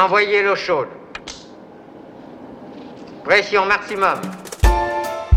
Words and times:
Envoyez 0.00 0.42
l'eau 0.42 0.56
chaude. 0.56 0.88
Pression 3.22 3.66
maximum. 3.66 4.18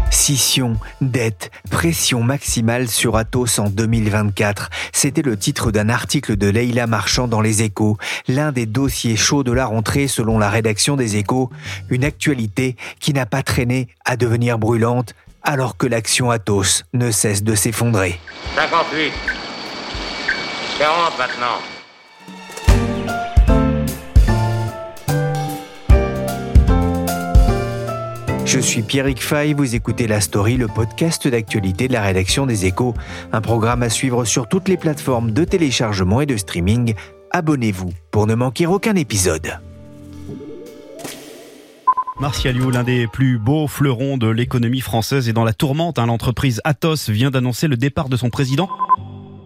Scission, 0.10 0.78
dette, 1.02 1.52
pression 1.70 2.24
maximale 2.24 2.88
sur 2.88 3.18
Atos 3.18 3.60
en 3.60 3.70
2024. 3.70 4.70
C'était 4.94 5.22
le 5.22 5.38
titre 5.38 5.72
d'un 5.72 5.90
article 5.90 6.38
de 6.38 6.48
Leila 6.48 6.88
Marchand 6.88 7.28
dans 7.28 7.42
Les 7.42 7.62
Échos, 7.62 7.98
l'un 8.30 8.54
des 8.54 8.66
dossiers 8.66 9.18
chauds 9.18 9.44
de 9.44 9.52
la 9.52 9.66
rentrée 9.66 10.08
selon 10.08 10.40
la 10.40 10.50
rédaction 10.50 10.96
des 10.96 11.18
Échos, 11.18 11.50
une 11.90 12.06
actualité 12.06 12.78
qui 13.02 13.12
n'a 13.12 13.26
pas 13.26 13.44
traîné 13.44 13.90
à 14.06 14.16
devenir 14.16 14.60
brûlante 14.60 15.14
alors 15.42 15.76
que 15.76 15.88
l'action 15.88 16.32
Atos 16.32 16.86
ne 16.94 17.12
cesse 17.12 17.44
de 17.44 17.54
s'effondrer. 17.54 18.18
58. 18.56 19.12
40 20.80 21.18
maintenant. 21.18 21.73
Je 28.54 28.60
suis 28.60 28.84
Pierrick 28.84 29.20
Fay, 29.20 29.56
vous 29.56 29.74
écoutez 29.74 30.06
La 30.06 30.22
Story, 30.22 30.58
le 30.58 30.68
podcast 30.68 31.28
d'actualité 31.28 31.88
de 31.88 31.94
la 31.94 32.04
rédaction 32.04 32.46
des 32.46 32.68
Échos, 32.68 32.94
un 33.32 33.42
programme 33.42 33.82
à 33.82 33.90
suivre 33.90 34.26
sur 34.26 34.48
toutes 34.48 34.68
les 34.68 34.78
plateformes 34.78 35.32
de 35.32 35.44
téléchargement 35.44 36.22
et 36.22 36.28
de 36.28 36.38
streaming. 36.38 36.94
Abonnez-vous 37.32 37.90
pour 38.12 38.28
ne 38.28 38.36
manquer 38.36 38.68
aucun 38.68 38.96
épisode. 38.96 39.60
Martial 42.20 42.56
l'un 42.60 42.84
des 42.84 43.08
plus 43.08 43.40
beaux 43.40 43.68
fleurons 43.68 44.20
de 44.20 44.28
l'économie 44.28 44.82
française, 44.82 45.28
est 45.28 45.34
dans 45.34 45.46
la 45.46 45.54
tourmente. 45.54 45.98
hein. 45.98 46.06
L'entreprise 46.06 46.62
Atos 46.64 47.10
vient 47.10 47.32
d'annoncer 47.32 47.68
le 47.68 47.76
départ 47.76 48.08
de 48.08 48.18
son 48.18 48.30
président. 48.30 48.70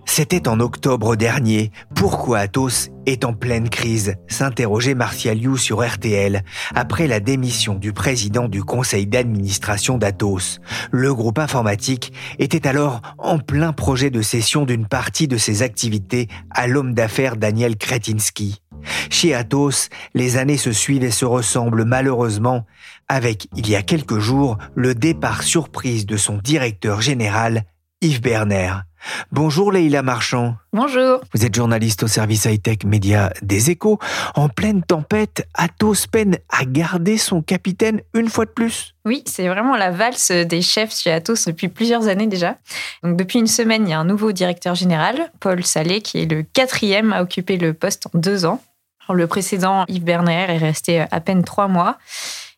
C'était 0.07 0.47
en 0.47 0.59
octobre 0.59 1.15
dernier. 1.15 1.71
Pourquoi 1.93 2.39
Atos 2.39 2.89
est 3.05 3.23
en 3.23 3.33
pleine 3.33 3.69
crise 3.69 4.15
s'interrogeait 4.27 4.95
Martial 4.95 5.37
You 5.37 5.57
sur 5.57 5.85
RTL 5.85 6.43
après 6.73 7.05
la 7.05 7.19
démission 7.19 7.75
du 7.75 7.93
président 7.93 8.47
du 8.47 8.63
conseil 8.63 9.05
d'administration 9.05 9.99
d'Atos. 9.99 10.59
Le 10.91 11.13
groupe 11.13 11.37
informatique 11.37 12.13
était 12.39 12.67
alors 12.67 13.01
en 13.19 13.37
plein 13.37 13.73
projet 13.73 14.09
de 14.09 14.23
cession 14.23 14.65
d'une 14.65 14.87
partie 14.87 15.27
de 15.27 15.37
ses 15.37 15.61
activités 15.61 16.29
à 16.49 16.65
l'homme 16.65 16.95
d'affaires 16.95 17.37
Daniel 17.37 17.75
Kretinsky. 17.77 18.63
Chez 19.11 19.35
Atos, 19.35 19.89
les 20.15 20.37
années 20.37 20.57
se 20.57 20.71
suivent 20.71 21.03
et 21.03 21.11
se 21.11 21.25
ressemblent 21.25 21.85
malheureusement 21.85 22.65
avec, 23.07 23.47
il 23.55 23.69
y 23.69 23.75
a 23.75 23.83
quelques 23.83 24.19
jours, 24.19 24.57
le 24.73 24.95
départ 24.95 25.43
surprise 25.43 26.07
de 26.07 26.17
son 26.17 26.37
directeur 26.37 27.01
général, 27.01 27.65
Yves 28.01 28.21
Berner. 28.21 28.86
Bonjour 29.31 29.71
Leïla 29.71 30.01
Marchand. 30.01 30.55
Bonjour. 30.73 31.21
Vous 31.33 31.45
êtes 31.45 31.55
journaliste 31.55 32.03
au 32.03 32.07
service 32.07 32.45
high-tech 32.45 32.79
média 32.85 33.31
des 33.41 33.71
échos. 33.71 33.99
En 34.35 34.49
pleine 34.49 34.83
tempête, 34.83 35.47
Atos 35.53 36.07
peine 36.07 36.37
à 36.49 36.65
garder 36.65 37.17
son 37.17 37.41
capitaine 37.41 38.01
une 38.13 38.29
fois 38.29 38.45
de 38.45 38.51
plus. 38.51 38.95
Oui, 39.05 39.23
c'est 39.25 39.47
vraiment 39.47 39.75
la 39.75 39.91
valse 39.91 40.31
des 40.31 40.61
chefs 40.61 40.95
chez 40.95 41.11
Atos 41.11 41.45
depuis 41.45 41.67
plusieurs 41.67 42.07
années 42.07 42.27
déjà. 42.27 42.57
Donc 43.03 43.17
depuis 43.17 43.39
une 43.39 43.47
semaine, 43.47 43.87
il 43.87 43.91
y 43.91 43.93
a 43.93 43.99
un 43.99 44.05
nouveau 44.05 44.31
directeur 44.31 44.75
général, 44.75 45.31
Paul 45.39 45.63
Salé, 45.63 46.01
qui 46.01 46.21
est 46.21 46.31
le 46.31 46.43
quatrième 46.43 47.13
à 47.13 47.21
occuper 47.21 47.57
le 47.57 47.73
poste 47.73 48.07
en 48.07 48.19
deux 48.19 48.45
ans. 48.45 48.61
Alors, 49.07 49.15
le 49.15 49.27
précédent, 49.27 49.85
Yves 49.87 50.03
Berner, 50.03 50.47
est 50.49 50.57
resté 50.57 51.05
à 51.09 51.19
peine 51.21 51.43
trois 51.45 51.69
mois. 51.69 51.97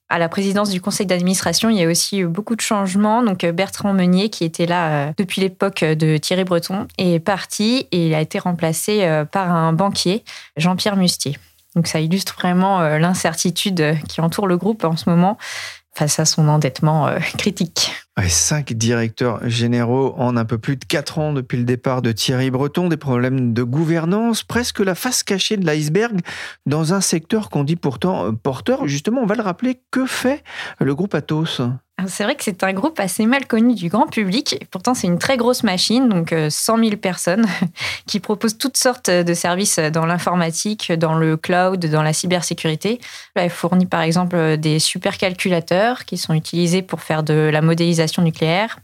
À 0.09 0.17
la 0.17 0.27
présidence 0.27 0.71
du 0.71 0.81
conseil 0.81 1.05
d'administration, 1.05 1.69
il 1.69 1.77
y 1.77 1.83
a 1.83 1.87
aussi 1.87 2.19
eu 2.19 2.25
beaucoup 2.27 2.55
de 2.55 2.61
changements. 2.61 3.21
Donc 3.21 3.45
Bertrand 3.45 3.93
Meunier, 3.93 4.29
qui 4.29 4.43
était 4.43 4.65
là 4.65 4.89
euh, 4.89 5.11
depuis 5.17 5.41
l'époque 5.41 5.83
de 5.83 6.17
Thierry 6.17 6.45
Breton, 6.45 6.87
est 6.97 7.19
parti 7.19 7.87
et 7.91 8.07
il 8.07 8.13
a 8.15 8.21
été 8.21 8.39
remplacé 8.39 9.03
euh, 9.03 9.23
par 9.23 9.51
un 9.51 9.71
banquier, 9.71 10.23
Jean-Pierre 10.57 10.95
Mustier. 10.95 11.37
Donc 11.75 11.87
ça 11.87 11.99
illustre 11.99 12.35
vraiment 12.35 12.81
euh, 12.81 12.97
l'incertitude 12.97 13.97
qui 14.07 14.21
entoure 14.21 14.47
le 14.47 14.57
groupe 14.57 14.83
en 14.83 14.97
ce 14.97 15.09
moment 15.09 15.37
face 15.93 16.19
à 16.19 16.25
son 16.25 16.47
endettement 16.47 17.07
euh, 17.07 17.19
critique. 17.37 17.91
Cinq 18.27 18.73
directeurs 18.73 19.47
généraux 19.47 20.13
en 20.17 20.35
un 20.35 20.45
peu 20.45 20.57
plus 20.57 20.75
de 20.75 20.85
quatre 20.85 21.19
ans 21.19 21.33
depuis 21.33 21.57
le 21.57 21.63
départ 21.63 22.01
de 22.01 22.11
Thierry 22.11 22.51
Breton, 22.51 22.89
des 22.89 22.97
problèmes 22.97 23.53
de 23.53 23.63
gouvernance, 23.63 24.43
presque 24.43 24.79
la 24.79 24.95
face 24.95 25.23
cachée 25.23 25.57
de 25.57 25.65
l'iceberg 25.65 26.19
dans 26.65 26.93
un 26.93 27.01
secteur 27.01 27.49
qu'on 27.49 27.63
dit 27.63 27.75
pourtant 27.75 28.33
porteur. 28.33 28.87
Justement, 28.87 29.21
on 29.21 29.25
va 29.25 29.35
le 29.35 29.41
rappeler, 29.41 29.81
que 29.91 30.05
fait 30.05 30.43
le 30.79 30.95
groupe 30.95 31.15
Atos? 31.15 31.61
C'est 32.07 32.23
vrai 32.23 32.35
que 32.35 32.43
c'est 32.43 32.63
un 32.63 32.73
groupe 32.73 32.99
assez 32.99 33.25
mal 33.25 33.45
connu 33.47 33.75
du 33.75 33.89
grand 33.89 34.07
public. 34.07 34.65
Pourtant, 34.71 34.93
c'est 34.93 35.07
une 35.07 35.19
très 35.19 35.37
grosse 35.37 35.63
machine, 35.63 36.09
donc 36.09 36.33
euh, 36.33 36.49
100 36.49 36.77
000 36.77 36.97
personnes, 36.97 37.45
qui 38.07 38.19
propose 38.19 38.57
toutes 38.57 38.77
sortes 38.77 39.09
de 39.09 39.33
services 39.33 39.79
dans 39.79 40.05
l'informatique, 40.05 40.91
dans 40.91 41.15
le 41.15 41.37
cloud, 41.37 41.85
dans 41.85 42.03
la 42.03 42.13
cybersécurité. 42.13 42.99
Elle 43.35 43.49
fournit 43.49 43.85
par 43.85 44.01
exemple 44.01 44.57
des 44.57 44.79
supercalculateurs 44.79 46.05
qui 46.05 46.17
sont 46.17 46.33
utilisés 46.33 46.81
pour 46.81 47.01
faire 47.01 47.23
de 47.23 47.49
la 47.51 47.61
modélisation 47.61 48.21
nucléaire. 48.21 48.79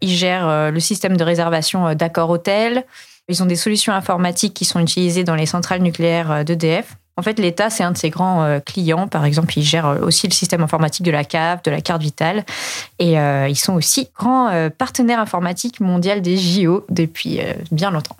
Ils 0.00 0.10
gèrent 0.10 0.48
euh, 0.48 0.70
le 0.70 0.80
système 0.80 1.16
de 1.16 1.24
réservation 1.24 1.88
euh, 1.88 1.94
d'accords 1.94 2.30
hôtels. 2.30 2.84
Ils 3.28 3.42
ont 3.42 3.46
des 3.46 3.56
solutions 3.56 3.92
informatiques 3.92 4.54
qui 4.54 4.64
sont 4.64 4.80
utilisées 4.80 5.24
dans 5.24 5.34
les 5.34 5.46
centrales 5.46 5.82
nucléaires 5.82 6.30
euh, 6.30 6.44
d'EDF. 6.44 6.96
En 7.18 7.22
fait, 7.22 7.40
l'État, 7.40 7.68
c'est 7.68 7.82
un 7.82 7.90
de 7.90 7.98
ses 7.98 8.10
grands 8.10 8.44
euh, 8.44 8.60
clients. 8.60 9.08
Par 9.08 9.24
exemple, 9.24 9.58
ils 9.58 9.64
gèrent 9.64 9.88
euh, 9.88 9.98
aussi 10.02 10.28
le 10.28 10.32
système 10.32 10.62
informatique 10.62 11.04
de 11.04 11.10
la 11.10 11.24
CAF, 11.24 11.64
de 11.64 11.70
la 11.72 11.80
carte 11.80 12.00
vitale. 12.00 12.44
Et 13.00 13.18
euh, 13.18 13.48
ils 13.48 13.58
sont 13.58 13.74
aussi 13.74 14.08
grands 14.16 14.48
partenaires 14.78 15.18
informatiques 15.18 15.80
mondial 15.80 16.22
des 16.22 16.36
JO 16.36 16.86
depuis 16.88 17.40
bien 17.72 17.90
longtemps. 17.90 18.16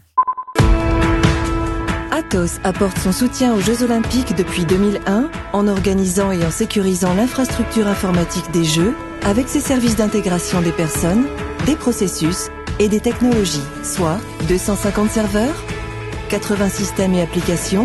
Atos 2.11 2.59
apporte 2.65 2.99
son 2.99 3.13
soutien 3.13 3.55
aux 3.55 3.61
Jeux 3.61 3.85
Olympiques 3.85 4.35
depuis 4.35 4.65
2001 4.65 5.31
en 5.53 5.69
organisant 5.69 6.33
et 6.33 6.45
en 6.45 6.51
sécurisant 6.51 7.15
l'infrastructure 7.15 7.87
informatique 7.87 8.51
des 8.53 8.65
Jeux 8.65 8.95
avec 9.25 9.49
ses 9.49 9.61
services 9.61 9.97
d'intégration 9.97 10.61
des 10.61 10.73
personnes, 10.73 11.27
des 11.67 11.77
processus 11.77 12.49
et 12.81 12.89
des 12.89 13.01
technologies, 13.01 13.63
soit 13.85 14.19
250 14.49 15.11
serveurs, 15.11 15.65
80 16.31 16.69
systèmes 16.69 17.15
et 17.15 17.23
applications, 17.23 17.85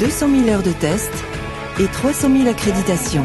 200 0.00 0.28
000 0.44 0.48
heures 0.50 0.62
de 0.62 0.70
tests 0.70 1.24
et 1.80 1.86
300 1.86 2.28
000 2.36 2.48
accréditations. 2.48 3.24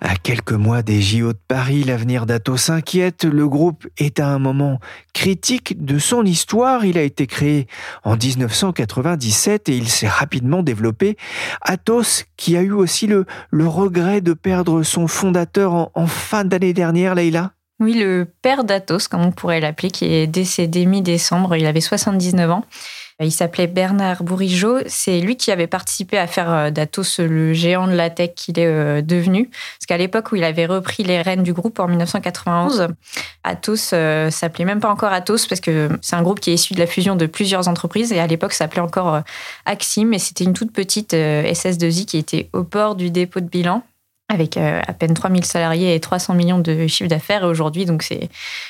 À 0.00 0.16
quelques 0.16 0.52
mois 0.52 0.80
des 0.80 1.02
JO 1.02 1.34
de 1.34 1.38
Paris, 1.46 1.84
l'avenir 1.84 2.24
d'Atos 2.24 2.56
s'inquiète. 2.56 3.24
Le 3.24 3.46
groupe 3.46 3.86
est 3.98 4.18
à 4.18 4.28
un 4.28 4.38
moment 4.38 4.78
critique 5.12 5.84
de 5.84 5.98
son 5.98 6.24
histoire. 6.24 6.86
Il 6.86 6.96
a 6.96 7.02
été 7.02 7.26
créé 7.26 7.66
en 8.02 8.16
1997 8.16 9.68
et 9.68 9.76
il 9.76 9.90
s'est 9.90 10.08
rapidement 10.08 10.62
développé. 10.62 11.18
Atos, 11.60 12.24
qui 12.38 12.56
a 12.56 12.62
eu 12.62 12.72
aussi 12.72 13.06
le, 13.06 13.26
le 13.50 13.68
regret 13.68 14.22
de 14.22 14.32
perdre 14.32 14.82
son 14.82 15.06
fondateur 15.06 15.74
en, 15.74 15.90
en 15.94 16.06
fin 16.06 16.46
d'année 16.46 16.72
dernière, 16.72 17.14
Leïla? 17.14 17.52
Oui, 17.78 17.94
le 17.94 18.26
père 18.40 18.64
d'Atos, 18.64 19.06
comme 19.08 19.22
on 19.22 19.32
pourrait 19.32 19.60
l'appeler, 19.60 19.90
qui 19.90 20.06
est 20.06 20.26
décédé 20.26 20.86
mi-décembre, 20.86 21.56
il 21.56 21.66
avait 21.66 21.80
79 21.82 22.50
ans. 22.50 22.64
Il 23.20 23.32
s'appelait 23.32 23.66
Bernard 23.66 24.22
Bourigeaud. 24.22 24.78
C'est 24.86 25.20
lui 25.20 25.36
qui 25.36 25.50
avait 25.50 25.66
participé 25.66 26.18
à 26.18 26.26
faire 26.26 26.50
euh, 26.50 26.70
d'Atos 26.70 27.20
le 27.20 27.52
géant 27.52 27.86
de 27.86 27.92
la 27.92 28.10
tech 28.10 28.30
qu'il 28.34 28.58
est 28.58 28.66
euh, 28.66 29.02
devenu. 29.02 29.48
Parce 29.48 29.86
qu'à 29.86 29.98
l'époque 29.98 30.32
où 30.32 30.36
il 30.36 30.44
avait 30.44 30.66
repris 30.66 31.02
les 31.02 31.20
rênes 31.20 31.42
du 31.42 31.52
groupe 31.52 31.78
en 31.80 31.88
1991, 31.88 32.88
Atos 33.42 33.92
euh, 33.94 34.30
s'appelait 34.30 34.66
même 34.66 34.80
pas 34.80 34.90
encore 34.90 35.12
Atos 35.12 35.46
parce 35.46 35.60
que 35.60 35.88
c'est 36.02 36.16
un 36.16 36.22
groupe 36.22 36.40
qui 36.40 36.50
est 36.50 36.54
issu 36.54 36.74
de 36.74 36.78
la 36.78 36.86
fusion 36.86 37.16
de 37.16 37.26
plusieurs 37.26 37.68
entreprises. 37.68 38.12
Et 38.12 38.20
à 38.20 38.26
l'époque, 38.26 38.52
s'appelait 38.52 38.82
encore 38.82 39.14
euh, 39.14 39.20
Axim. 39.64 40.12
Et 40.12 40.18
c'était 40.18 40.44
une 40.44 40.52
toute 40.52 40.72
petite 40.72 41.14
euh, 41.14 41.42
SS2I 41.44 42.04
qui 42.04 42.18
était 42.18 42.50
au 42.52 42.64
port 42.64 42.96
du 42.96 43.10
dépôt 43.10 43.40
de 43.40 43.48
bilan 43.48 43.82
avec 44.30 44.56
euh, 44.56 44.80
à 44.86 44.92
peine 44.92 45.12
3000 45.12 45.44
salariés 45.44 45.94
et 45.94 46.00
300 46.00 46.34
millions 46.34 46.60
de 46.60 46.86
chiffre 46.86 47.10
d'affaires. 47.10 47.42
Et 47.42 47.46
aujourd'hui, 47.46 47.84
donc 47.84 48.02
c'est, 48.02 48.28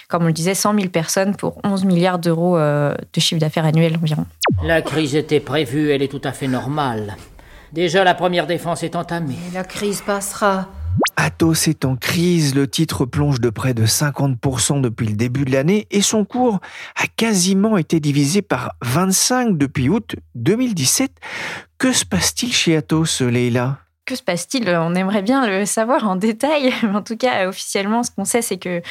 comme 0.08 0.24
on 0.24 0.26
le 0.26 0.32
disait, 0.32 0.54
100 0.54 0.74
000 0.74 0.88
personnes 0.88 1.36
pour 1.36 1.60
11 1.64 1.84
milliards 1.84 2.18
d'euros 2.18 2.56
euh, 2.56 2.94
de 3.12 3.20
chiffre 3.20 3.40
d'affaires 3.40 3.66
annuel 3.66 3.96
environ. 4.02 4.26
La 4.64 4.82
crise 4.82 5.14
était 5.14 5.40
prévue, 5.40 5.90
elle 5.90 6.02
est 6.02 6.08
tout 6.08 6.20
à 6.24 6.32
fait 6.32 6.48
normale. 6.48 7.16
Déjà, 7.72 8.02
la 8.02 8.14
première 8.14 8.46
défense 8.46 8.82
est 8.82 8.96
entamée. 8.96 9.36
La 9.54 9.62
crise 9.62 10.00
passera. 10.00 10.68
Atos 11.16 11.68
est 11.68 11.84
en 11.84 11.96
crise, 11.96 12.54
le 12.54 12.66
titre 12.66 13.04
plonge 13.04 13.40
de 13.40 13.50
près 13.50 13.74
de 13.74 13.86
50% 13.86 14.80
depuis 14.80 15.06
le 15.06 15.14
début 15.14 15.44
de 15.44 15.52
l'année 15.52 15.86
et 15.90 16.02
son 16.02 16.24
cours 16.24 16.58
a 16.96 17.06
quasiment 17.06 17.76
été 17.76 18.00
divisé 18.00 18.42
par 18.42 18.72
25 18.82 19.56
depuis 19.56 19.88
août 19.88 20.16
2017. 20.34 21.12
Que 21.78 21.92
se 21.92 22.04
passe-t-il 22.04 22.52
chez 22.52 22.76
Atos, 22.76 23.20
Leila 23.20 23.78
que 24.04 24.16
se 24.16 24.22
passe-t-il? 24.22 24.68
On 24.70 24.94
aimerait 24.94 25.22
bien 25.22 25.46
le 25.46 25.64
savoir 25.66 26.08
en 26.08 26.16
détail. 26.16 26.72
En 26.94 27.02
tout 27.02 27.16
cas, 27.16 27.48
officiellement, 27.48 28.02
ce 28.02 28.10
qu'on 28.10 28.24
sait, 28.24 28.42
c'est 28.42 28.58
que 28.58 28.82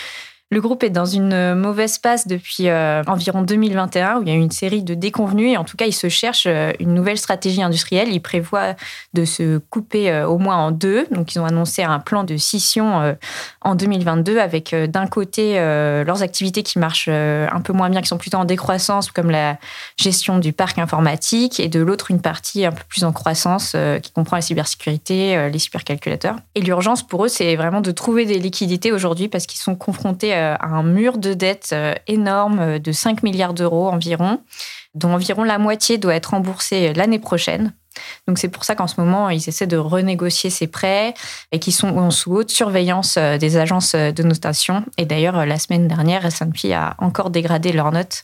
le 0.51 0.61
groupe 0.61 0.83
est 0.83 0.89
dans 0.89 1.05
une 1.05 1.53
mauvaise 1.53 1.99
passe 1.99 2.27
depuis 2.27 2.69
euh, 2.69 3.03
environ 3.05 3.43
2021, 3.43 4.17
où 4.17 4.23
il 4.23 4.29
y 4.29 4.31
a 4.31 4.35
eu 4.35 4.39
une 4.39 4.49
série 4.49 4.81
de 4.81 4.95
déconvenus. 4.95 5.53
Et 5.53 5.57
en 5.57 5.63
tout 5.63 5.77
cas, 5.77 5.85
il 5.85 5.93
se 5.93 6.09
cherche 6.09 6.45
euh, 6.47 6.71
une 6.79 6.95
nouvelle 6.95 7.19
stratégie 7.19 7.61
industrielle. 7.61 8.07
Il 8.11 8.19
prévoit 8.19 8.73
de 9.13 9.25
se 9.25 9.59
couper 9.59 10.09
euh, 10.09 10.27
au 10.27 10.39
moins 10.39 10.57
en 10.57 10.71
deux. 10.71 11.05
Donc, 11.11 11.35
ils 11.35 11.39
ont 11.39 11.45
annoncé 11.45 11.83
un 11.83 11.99
plan 11.99 12.23
de 12.23 12.35
scission 12.35 13.15
en 13.61 13.75
2022 13.75 14.39
avec 14.39 14.73
d'un 14.73 15.07
côté 15.07 15.55
leurs 15.55 16.23
activités 16.23 16.63
qui 16.63 16.79
marchent 16.79 17.09
un 17.09 17.61
peu 17.61 17.73
moins 17.73 17.89
bien, 17.89 18.01
qui 18.01 18.07
sont 18.07 18.17
plutôt 18.17 18.37
en 18.37 18.45
décroissance, 18.45 19.11
comme 19.11 19.29
la 19.29 19.57
gestion 19.97 20.39
du 20.39 20.53
parc 20.53 20.79
informatique, 20.79 21.59
et 21.59 21.67
de 21.67 21.79
l'autre, 21.79 22.11
une 22.11 22.21
partie 22.21 22.65
un 22.65 22.71
peu 22.71 22.83
plus 22.87 23.03
en 23.03 23.11
croissance 23.11 23.75
qui 24.01 24.11
comprend 24.11 24.37
la 24.37 24.41
cybersécurité, 24.41 25.49
les 25.51 25.59
supercalculateurs. 25.59 26.35
Et 26.55 26.61
l'urgence 26.61 27.05
pour 27.05 27.25
eux, 27.25 27.29
c'est 27.29 27.55
vraiment 27.55 27.81
de 27.81 27.91
trouver 27.91 28.25
des 28.25 28.39
liquidités 28.39 28.91
aujourd'hui 28.91 29.27
parce 29.27 29.45
qu'ils 29.45 29.59
sont 29.59 29.75
confrontés 29.75 30.33
euh, 30.39 30.55
un 30.59 30.83
mur 30.83 31.17
de 31.17 31.33
dette 31.33 31.69
euh, 31.73 31.93
énorme 32.07 32.59
euh, 32.59 32.79
de 32.79 32.91
5 32.91 33.23
milliards 33.23 33.53
d'euros 33.53 33.89
environ, 33.89 34.41
dont 34.95 35.13
environ 35.13 35.43
la 35.43 35.57
moitié 35.57 35.97
doit 35.97 36.15
être 36.15 36.31
remboursée 36.31 36.93
l'année 36.93 37.19
prochaine. 37.19 37.73
Donc 38.27 38.39
c'est 38.39 38.47
pour 38.47 38.63
ça 38.63 38.75
qu'en 38.75 38.87
ce 38.87 38.99
moment, 38.99 39.29
ils 39.29 39.49
essaient 39.49 39.67
de 39.67 39.77
renégocier 39.77 40.49
ces 40.49 40.67
prêts 40.67 41.13
et 41.51 41.59
qui 41.59 41.71
sont 41.71 42.11
sous 42.11 42.33
haute 42.33 42.49
surveillance 42.49 43.17
des 43.17 43.57
agences 43.57 43.93
de 43.93 44.23
notation. 44.23 44.85
Et 44.97 45.05
d'ailleurs, 45.05 45.45
la 45.45 45.59
semaine 45.59 45.87
dernière, 45.87 46.25
S&P 46.25 46.73
a 46.73 46.95
encore 46.99 47.29
dégradé 47.29 47.73
leurs 47.73 47.91
notes 47.91 48.23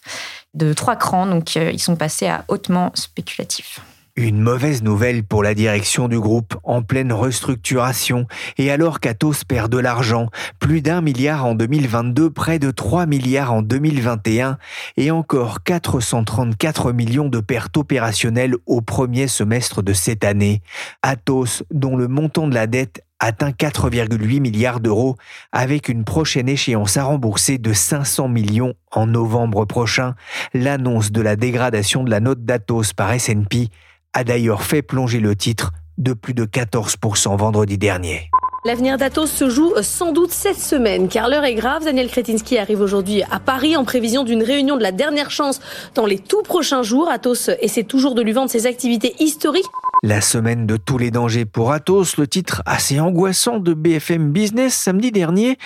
de 0.54 0.72
trois 0.72 0.96
crans, 0.96 1.26
donc 1.26 1.56
ils 1.56 1.82
sont 1.82 1.98
passés 1.98 2.28
à 2.28 2.46
hautement 2.48 2.92
spéculatif. 2.94 3.82
Une 4.18 4.40
mauvaise 4.40 4.82
nouvelle 4.82 5.26
pour 5.26 5.44
la 5.44 5.54
direction 5.54 6.08
du 6.08 6.18
groupe 6.18 6.56
en 6.64 6.82
pleine 6.82 7.12
restructuration 7.12 8.28
et 8.58 8.72
alors 8.72 9.02
qu'Atos 9.02 9.44
perd 9.44 9.70
de 9.70 9.78
l'argent, 9.78 10.30
plus 10.58 10.82
d'un 10.82 11.02
milliard 11.02 11.46
en 11.46 11.54
2022, 11.54 12.30
près 12.30 12.58
de 12.58 12.72
3 12.72 13.08
milliards 13.08 13.52
en 13.52 13.62
2021 13.62 14.58
et 14.96 15.12
encore 15.12 15.64
434 15.64 16.94
millions 16.94 17.28
de 17.28 17.42
pertes 17.42 17.76
opérationnelles 17.76 18.56
au 18.66 18.80
premier 18.80 19.28
semestre 19.28 19.84
de 19.84 19.92
cette 19.92 20.24
année. 20.24 20.62
Atos, 21.02 21.64
dont 21.70 21.98
le 21.98 22.08
montant 22.08 22.48
de 22.48 22.56
la 22.56 22.68
dette 22.68 23.04
atteint 23.20 23.52
4,8 23.52 24.40
milliards 24.40 24.80
d'euros 24.80 25.16
avec 25.52 25.90
une 25.90 26.04
prochaine 26.04 26.50
échéance 26.50 26.98
à 26.98 27.04
rembourser 27.04 27.58
de 27.58 27.74
500 27.74 28.28
millions 28.28 28.74
en 28.92 29.08
novembre 29.08 29.66
prochain. 29.66 30.16
L'annonce 30.54 31.12
de 31.12 31.22
la 31.22 31.36
dégradation 31.36 32.04
de 32.04 32.12
la 32.12 32.20
note 32.20 32.46
d'Atos 32.46 32.94
par 32.94 33.12
S&P 33.12 33.70
a 34.14 34.24
d'ailleurs 34.24 34.64
fait 34.64 34.82
plonger 34.82 35.20
le 35.20 35.36
titre 35.36 35.72
de 35.98 36.14
plus 36.14 36.34
de 36.34 36.46
14% 36.46 37.38
vendredi 37.38 37.78
dernier. 37.78 38.30
L'avenir 38.66 38.98
d'Atos 38.98 39.30
se 39.30 39.48
joue 39.48 39.74
sans 39.84 40.12
doute 40.12 40.32
cette 40.32 40.60
semaine, 40.60 41.08
car 41.08 41.30
l'heure 41.30 41.46
est 41.46 41.54
grave. 41.54 41.86
Daniel 41.86 42.10
Kretinsky 42.10 42.58
arrive 42.58 42.82
aujourd'hui 42.82 43.22
à 43.30 43.40
Paris 43.40 43.78
en 43.78 43.84
prévision 43.86 44.24
d'une 44.24 44.42
réunion 44.42 44.76
de 44.76 44.82
la 44.82 44.92
dernière 44.92 45.30
chance 45.30 45.62
dans 45.94 46.08
les 46.08 46.18
tout 46.18 46.42
prochains 46.42 46.82
jours. 46.82 47.08
Atos 47.08 47.52
essaie 47.62 47.84
toujours 47.84 48.16
de 48.16 48.24
lui 48.24 48.32
vendre 48.32 48.50
ses 48.50 48.66
activités 48.66 49.14
historiques. 49.20 49.68
La 50.02 50.20
semaine 50.20 50.66
de 50.66 50.78
tous 50.78 50.98
les 50.98 51.12
dangers 51.12 51.46
pour 51.46 51.74
Atos, 51.74 52.18
le 52.18 52.26
titre 52.26 52.64
assez 52.66 53.00
angoissant 53.00 53.60
de 53.60 53.76
BFM 53.76 54.32
Business 54.32 54.74
samedi 54.74 55.12
dernier. 55.12 55.60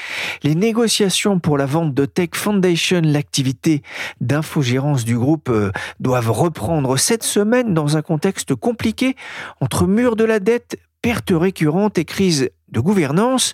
Les 0.44 0.56
négociations 0.56 1.40
pour 1.40 1.58
la 1.58 1.66
vente 1.66 1.94
de 1.94 2.04
Tech 2.04 2.32
Foundation, 2.34 3.00
l'activité 3.02 3.82
d'infogérance 4.20 5.06
du 5.06 5.18
groupe, 5.18 5.48
euh, 5.48 5.72
doivent 6.02 6.32
reprendre 6.32 6.98
cette 6.98 7.24
semaine 7.24 7.74
dans 7.74 7.96
un 7.96 8.02
contexte 8.02 8.56
compliqué 8.56 9.16
entre 9.62 9.88
mur 9.88 10.18
de 10.18 10.26
la 10.26 10.42
dette, 10.42 10.78
pertes 11.02 11.32
récurrentes 11.34 11.98
et 11.98 12.04
crise 12.04 12.50
de 12.72 12.80
gouvernance. 12.80 13.54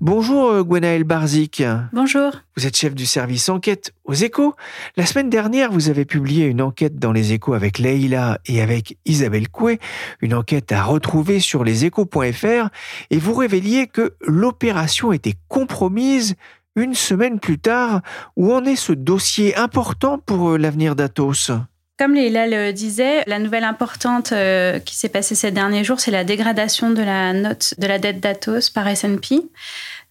Bonjour 0.00 0.50
euh, 0.50 0.62
Gwenaël 0.62 1.04
Barzik. 1.04 1.62
Bonjour. 1.92 2.32
Vous 2.56 2.66
êtes 2.66 2.76
chef 2.76 2.94
du 2.94 3.06
service 3.06 3.48
enquête 3.48 3.92
aux 4.04 4.14
échos. 4.14 4.54
La 4.96 5.06
semaine 5.06 5.30
dernière, 5.30 5.70
vous 5.70 5.88
avez 5.88 6.04
publié 6.04 6.46
une 6.46 6.62
enquête 6.62 6.98
dans 6.98 7.12
les 7.12 7.32
échos 7.32 7.54
avec 7.54 7.78
Leïla 7.78 8.38
et 8.46 8.62
avec 8.62 8.98
Isabelle 9.04 9.48
Coué, 9.48 9.78
une 10.20 10.34
enquête 10.34 10.72
à 10.72 10.82
retrouver 10.82 11.40
sur 11.40 11.64
leséchos.fr 11.64 12.68
et 13.10 13.18
vous 13.18 13.34
révéliez 13.34 13.86
que 13.86 14.14
l'opération 14.26 15.12
était 15.12 15.34
compromise 15.48 16.34
une 16.76 16.94
semaine 16.94 17.40
plus 17.40 17.58
tard. 17.58 18.02
Où 18.36 18.52
en 18.52 18.64
est 18.64 18.76
ce 18.76 18.92
dossier 18.92 19.56
important 19.56 20.18
pour 20.18 20.50
euh, 20.50 20.58
l'avenir 20.58 20.94
d'Atos? 20.94 21.50
Comme 21.98 22.14
Leila 22.14 22.46
le 22.46 22.72
disait, 22.72 23.22
la 23.26 23.38
nouvelle 23.38 23.64
importante 23.64 24.32
euh, 24.32 24.78
qui 24.78 24.96
s'est 24.96 25.08
passée 25.08 25.34
ces 25.34 25.50
derniers 25.50 25.82
jours, 25.82 25.98
c'est 25.98 26.10
la 26.10 26.24
dégradation 26.24 26.90
de 26.90 27.02
la 27.02 27.32
note 27.32 27.74
de 27.78 27.86
la 27.86 27.98
dette 27.98 28.20
d'Atos 28.20 28.68
par 28.70 28.86
S&P. 28.86 29.40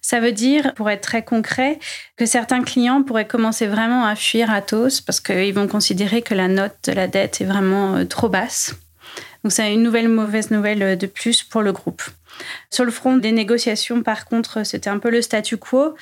Ça 0.01 0.19
veut 0.19 0.31
dire, 0.31 0.73
pour 0.75 0.89
être 0.89 1.01
très 1.01 1.23
concret, 1.23 1.79
que 2.17 2.25
certains 2.25 2.63
clients 2.63 3.03
pourraient 3.03 3.27
commencer 3.27 3.67
vraiment 3.67 4.05
à 4.05 4.15
fuir 4.15 4.51
Atos 4.51 5.01
parce 5.01 5.19
qu'ils 5.19 5.53
vont 5.53 5.67
considérer 5.67 6.21
que 6.21 6.33
la 6.33 6.47
note 6.47 6.75
de 6.85 6.91
la 6.91 7.07
dette 7.07 7.41
est 7.41 7.45
vraiment 7.45 7.95
euh, 7.95 8.05
trop 8.05 8.29
basse. 8.29 8.75
Donc 9.43 9.51
c'est 9.51 9.71
une 9.71 9.83
nouvelle 9.83 10.09
mauvaise 10.09 10.49
nouvelle 10.49 10.81
euh, 10.81 10.95
de 10.95 11.05
plus 11.05 11.43
pour 11.43 11.61
le 11.61 11.71
groupe. 11.71 12.01
Sur 12.71 12.83
le 12.83 12.91
front 12.91 13.17
des 13.17 13.31
négociations, 13.31 14.01
par 14.01 14.25
contre, 14.25 14.65
c'était 14.65 14.89
un 14.89 14.99
peu 14.99 15.09
le 15.09 15.21
statu 15.21 15.57
quo. 15.57 15.95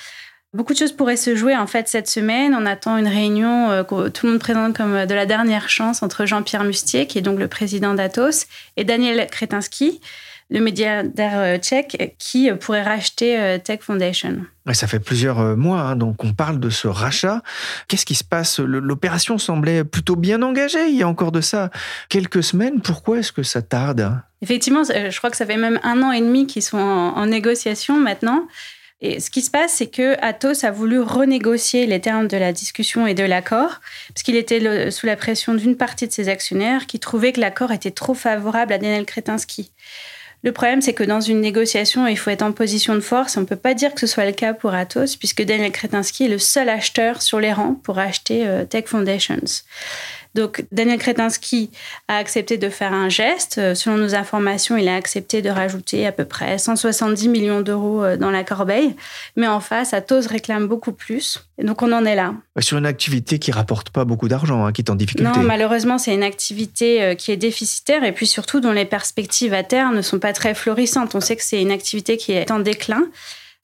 Beaucoup 0.53 0.73
de 0.73 0.77
choses 0.77 0.91
pourraient 0.91 1.17
se 1.17 1.35
jouer 1.35 1.57
en 1.57 1.65
fait 1.65 1.87
cette 1.87 2.07
semaine. 2.07 2.53
On 2.53 2.67
attend 2.67 2.97
une 2.97 3.07
réunion 3.07 3.71
euh, 3.71 3.83
que 3.83 4.09
tout 4.09 4.27
le 4.27 4.33
monde 4.33 4.41
présente 4.41 4.77
comme 4.77 4.93
euh, 4.93 5.05
de 5.07 5.15
la 5.15 5.25
dernière 5.25 5.67
chance 5.67 6.03
entre 6.03 6.27
Jean-Pierre 6.27 6.63
Mustier, 6.63 7.07
qui 7.07 7.17
est 7.17 7.23
donc 7.23 7.39
le 7.39 7.47
président 7.47 7.95
d'Atos, 7.95 8.45
et 8.77 8.83
Daniel 8.83 9.25
Kretinsky, 9.31 9.99
le 10.51 10.59
milliardaire 10.59 11.39
euh, 11.39 11.57
tchèque, 11.57 12.15
qui 12.19 12.51
pourrait 12.51 12.83
racheter 12.83 13.57
Tech 13.63 13.79
Foundation. 13.81 14.45
ça 14.73 14.85
fait 14.85 14.99
plusieurs 14.99 15.57
mois, 15.57 15.79
hein, 15.79 15.95
donc 15.95 16.23
on 16.23 16.33
parle 16.33 16.59
de 16.59 16.69
ce 16.69 16.87
rachat. 16.87 17.41
Qu'est-ce 17.87 18.05
qui 18.05 18.13
se 18.13 18.23
passe? 18.23 18.59
L'opération 18.59 19.39
semblait 19.39 19.83
plutôt 19.83 20.15
bien 20.15 20.43
engagée 20.43 20.87
il 20.87 20.95
y 20.95 21.01
a 21.01 21.07
encore 21.07 21.31
de 21.31 21.41
ça 21.41 21.71
quelques 22.09 22.43
semaines. 22.43 22.79
Pourquoi 22.79 23.17
est-ce 23.17 23.31
que 23.31 23.41
ça 23.41 23.63
tarde? 23.63 24.21
Effectivement, 24.43 24.83
je 24.83 25.17
crois 25.17 25.31
que 25.31 25.37
ça 25.37 25.47
fait 25.47 25.57
même 25.57 25.79
un 25.81 26.03
an 26.03 26.11
et 26.11 26.21
demi 26.21 26.45
qu'ils 26.45 26.61
sont 26.61 26.77
en 26.77 27.25
négociation 27.25 27.99
maintenant. 27.99 28.45
Et 29.05 29.19
ce 29.19 29.29
qui 29.29 29.41
se 29.41 29.51
passe, 29.51 29.73
c'est 29.73 29.87
que 29.87 30.15
Atos 30.21 30.63
a 30.63 30.71
voulu 30.71 31.01
renégocier 31.01 31.85
les 31.85 31.99
termes 31.99 32.29
de 32.29 32.37
la 32.37 32.53
discussion 32.53 33.05
et 33.05 33.13
de 33.13 33.25
l'accord, 33.25 33.81
parce 34.07 34.23
qu'il 34.23 34.37
était 34.37 34.91
sous 34.91 35.05
la 35.05 35.17
pression 35.17 35.53
d'une 35.53 35.75
partie 35.75 36.07
de 36.07 36.13
ses 36.13 36.29
actionnaires 36.29 36.87
qui 36.87 36.99
trouvaient 36.99 37.33
que 37.33 37.41
l'accord 37.41 37.73
était 37.73 37.91
trop 37.91 38.13
favorable 38.13 38.71
à 38.71 38.77
Daniel 38.77 39.05
Kretinsky. 39.05 39.71
Le 40.41 40.53
problème, 40.53 40.81
c'est 40.81 40.93
que 40.93 41.03
dans 41.03 41.19
une 41.19 41.41
négociation, 41.41 42.07
il 42.07 42.17
faut 42.17 42.29
être 42.29 42.43
en 42.43 42.53
position 42.53 42.95
de 42.95 43.01
force. 43.01 43.35
On 43.35 43.41
ne 43.41 43.45
peut 43.45 43.57
pas 43.57 43.73
dire 43.73 43.93
que 43.93 43.99
ce 43.99 44.07
soit 44.07 44.25
le 44.25 44.31
cas 44.31 44.53
pour 44.53 44.73
Atos, 44.73 45.17
puisque 45.17 45.43
Daniel 45.43 45.71
Kretinsky 45.71 46.25
est 46.25 46.29
le 46.29 46.39
seul 46.39 46.69
acheteur 46.69 47.21
sur 47.21 47.41
les 47.41 47.51
rangs 47.51 47.75
pour 47.83 47.99
acheter 47.99 48.47
euh, 48.47 48.63
Tech 48.63 48.85
Foundations. 48.87 49.63
Donc 50.35 50.65
Daniel 50.71 50.97
Kretinsky 50.97 51.69
a 52.07 52.17
accepté 52.17 52.57
de 52.57 52.69
faire 52.69 52.93
un 52.93 53.09
geste. 53.09 53.57
Euh, 53.59 53.75
selon 53.75 53.97
nos 53.97 54.15
informations, 54.15 54.77
il 54.77 54.87
a 54.87 54.95
accepté 54.95 55.41
de 55.41 55.49
rajouter 55.49 56.07
à 56.07 56.11
peu 56.11 56.25
près 56.25 56.57
170 56.57 57.27
millions 57.29 57.61
d'euros 57.61 58.03
euh, 58.03 58.17
dans 58.17 58.31
la 58.31 58.43
corbeille. 58.43 58.95
Mais 59.35 59.47
en 59.47 59.59
face, 59.59 59.93
Atos 59.93 60.27
réclame 60.27 60.67
beaucoup 60.67 60.91
plus. 60.91 61.47
Et 61.57 61.63
donc 61.63 61.81
on 61.81 61.91
en 61.91 62.05
est 62.05 62.15
là. 62.15 62.33
Sur 62.59 62.77
une 62.77 62.85
activité 62.85 63.37
qui 63.37 63.51
rapporte 63.51 63.91
pas 63.91 64.05
beaucoup 64.05 64.27
d'argent, 64.27 64.65
hein, 64.65 64.71
qui 64.71 64.81
est 64.81 64.89
en 64.89 64.95
difficulté. 64.95 65.29
Non, 65.29 65.43
malheureusement, 65.43 65.97
c'est 65.97 66.13
une 66.13 66.23
activité 66.23 67.03
euh, 67.03 67.15
qui 67.15 67.31
est 67.31 67.37
déficitaire 67.37 68.03
et 68.03 68.11
puis 68.11 68.25
surtout 68.25 68.59
dont 68.59 68.71
les 68.71 68.85
perspectives 68.85 69.53
à 69.53 69.63
terre 69.63 69.91
ne 69.91 70.01
sont 70.01 70.19
pas 70.19 70.33
très 70.33 70.55
florissantes. 70.55 71.13
On 71.13 71.21
sait 71.21 71.35
que 71.35 71.43
c'est 71.43 71.61
une 71.61 71.71
activité 71.71 72.17
qui 72.17 72.31
est 72.31 72.49
en 72.49 72.59
déclin. 72.59 73.03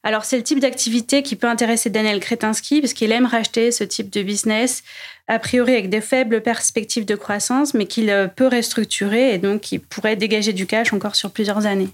Alors, 0.03 0.23
c'est 0.23 0.37
le 0.37 0.43
type 0.43 0.59
d'activité 0.59 1.23
qui 1.23 1.35
peut 1.35 1.47
intéresser 1.47 1.89
Daniel 1.89 2.21
Kretinsky, 2.21 2.79
parce 2.79 2.93
qu'il 2.93 3.11
aime 3.11 3.25
racheter 3.25 3.71
ce 3.71 3.83
type 3.83 4.09
de 4.09 4.23
business, 4.23 4.81
a 5.27 5.39
priori 5.39 5.73
avec 5.73 5.89
des 5.89 5.99
faibles 5.99 6.41
perspectives 6.41 7.05
de 7.05 7.15
croissance, 7.15 7.73
mais 7.73 7.85
qu'il 7.85 8.09
euh, 8.09 8.27
peut 8.27 8.47
restructurer 8.47 9.33
et 9.33 9.37
donc 9.37 9.61
qui 9.61 9.77
pourrait 9.77 10.15
dégager 10.15 10.53
du 10.53 10.65
cash 10.65 10.93
encore 10.93 11.15
sur 11.15 11.31
plusieurs 11.31 11.65
années. 11.65 11.89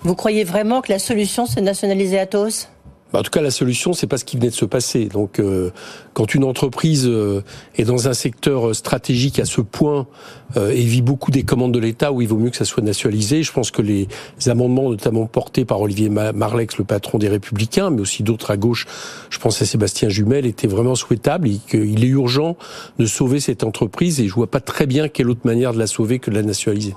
Vous 0.00 0.16
croyez 0.16 0.42
vraiment 0.42 0.82
que 0.82 0.90
la 0.90 0.98
solution, 0.98 1.46
c'est 1.46 1.60
de 1.60 1.66
nationaliser 1.66 2.18
Atos? 2.18 2.68
Bah, 3.14 3.20
en 3.20 3.22
tout 3.22 3.30
cas, 3.30 3.42
la 3.42 3.52
solution, 3.52 3.92
c'est 3.92 4.08
pas 4.08 4.18
ce 4.18 4.24
qui 4.24 4.36
venait 4.36 4.48
de 4.48 4.54
se 4.56 4.64
passer. 4.64 5.04
Donc, 5.04 5.38
euh, 5.38 5.70
quand 6.14 6.34
une 6.34 6.42
entreprise 6.42 7.06
euh, 7.06 7.44
est 7.76 7.84
dans 7.84 8.08
un 8.08 8.12
secteur 8.12 8.74
stratégique 8.74 9.38
à 9.38 9.44
ce 9.44 9.60
point 9.60 10.08
euh, 10.56 10.70
et 10.70 10.82
vit 10.82 11.00
beaucoup 11.00 11.30
des 11.30 11.44
commandes 11.44 11.72
de 11.72 11.78
l'État, 11.78 12.10
où 12.10 12.22
il 12.22 12.26
vaut 12.26 12.38
mieux 12.38 12.50
que 12.50 12.56
ça 12.56 12.64
soit 12.64 12.82
nationalisé, 12.82 13.44
je 13.44 13.52
pense 13.52 13.70
que 13.70 13.82
les 13.82 14.08
amendements, 14.48 14.90
notamment 14.90 15.26
portés 15.26 15.64
par 15.64 15.80
Olivier 15.80 16.08
Marlex, 16.08 16.76
le 16.76 16.82
patron 16.82 17.18
des 17.18 17.28
Républicains, 17.28 17.90
mais 17.90 18.00
aussi 18.00 18.24
d'autres 18.24 18.50
à 18.50 18.56
gauche, 18.56 18.84
je 19.30 19.38
pense 19.38 19.62
à 19.62 19.64
Sébastien 19.64 20.08
Jumel, 20.08 20.44
étaient 20.44 20.66
vraiment 20.66 20.96
souhaitables 20.96 21.46
et 21.46 21.60
qu'il 21.70 22.02
est 22.02 22.08
urgent 22.08 22.56
de 22.98 23.06
sauver 23.06 23.38
cette 23.38 23.62
entreprise. 23.62 24.18
Et 24.18 24.26
je 24.26 24.34
vois 24.34 24.50
pas 24.50 24.58
très 24.58 24.86
bien 24.86 25.06
quelle 25.06 25.30
autre 25.30 25.42
manière 25.44 25.72
de 25.72 25.78
la 25.78 25.86
sauver 25.86 26.18
que 26.18 26.32
de 26.32 26.34
la 26.34 26.42
nationaliser. 26.42 26.96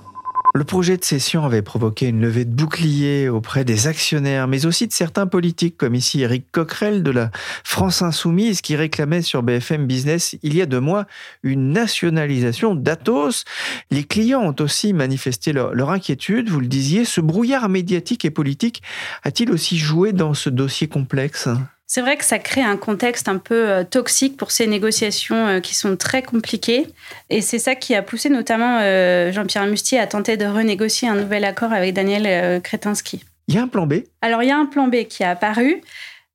Le 0.54 0.64
projet 0.64 0.98
de 0.98 1.04
cession 1.04 1.46
avait 1.46 1.62
provoqué 1.62 2.08
une 2.08 2.22
levée 2.22 2.46
de 2.46 2.54
boucliers 2.54 3.30
auprès 3.30 3.64
des 3.64 3.88
actionnaires, 3.88 4.48
mais 4.48 4.66
aussi 4.66 4.88
de 4.88 4.94
certains 4.94 5.28
politiques, 5.28 5.78
comme 5.78 5.94
ici 5.94 6.22
Eric 6.22 6.52
Coquerel 6.52 7.04
de 7.04 7.12
la 7.12 7.32
France 7.64 8.02
Insoumise, 8.02 8.62
qui 8.62 8.76
réclamait 8.76 9.22
sur 9.22 9.44
BFM 9.44 9.86
Business 9.86 10.36
il 10.42 10.56
y 10.56 10.62
a 10.62 10.66
deux 10.66 10.80
mois 10.80 11.06
une 11.44 11.72
nationalisation 11.74 12.76
d'Atos. 12.76 13.46
Les 13.92 14.04
clients 14.04 14.42
ont 14.42 14.56
aussi 14.60 14.94
manifesté 14.94 15.54
leur, 15.54 15.76
leur 15.76 15.92
inquiétude, 15.92 16.50
vous 16.50 16.60
le 16.60 16.68
disiez. 16.68 17.06
Ce 17.06 17.22
brouillard 17.22 17.70
médiatique 17.70 18.26
et 18.26 18.32
politique 18.32 18.82
a-t-il 19.24 19.52
aussi 19.52 19.78
joué 19.78 20.12
dans 20.12 20.34
ce 20.34 20.50
dossier 20.50 20.88
complexe? 20.88 21.50
C'est 21.88 22.02
vrai 22.02 22.18
que 22.18 22.26
ça 22.26 22.38
crée 22.38 22.62
un 22.62 22.76
contexte 22.76 23.30
un 23.30 23.38
peu 23.38 23.70
euh, 23.70 23.84
toxique 23.86 24.36
pour 24.36 24.52
ces 24.52 24.68
négociations 24.68 25.48
euh, 25.48 25.60
qui 25.62 25.74
sont 25.74 25.96
très 25.96 26.22
compliquées. 26.22 26.86
Et 27.30 27.42
c'est 27.42 27.60
ça 27.60 27.76
qui 27.76 27.96
a 27.96 28.02
poussé 28.02 28.30
notamment 28.30 28.80
euh, 28.82 29.32
Jean-Pierre 29.32 29.66
Mustier 29.66 29.98
à 29.98 30.06
tenter 30.06 30.36
de 30.36 30.46
renégocier 30.46 31.08
un 31.08 31.16
nouvel 31.16 31.46
accord 31.46 31.72
avec 31.72 31.94
Daniel 31.94 32.62
Kretinsky. 32.62 33.24
Il 33.48 33.56
y 33.56 33.58
a 33.58 33.62
un 33.62 33.70
plan 33.70 33.88
B? 33.88 34.04
Alors 34.22 34.44
il 34.44 34.50
y 34.50 34.52
a 34.52 34.58
un 34.58 34.66
plan 34.66 34.88
B 34.88 35.06
qui 35.06 35.24
est 35.24 35.28
apparu. 35.28 35.82